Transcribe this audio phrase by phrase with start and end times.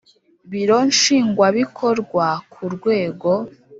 [0.51, 3.31] Biro nshingwabikorwa ku rwego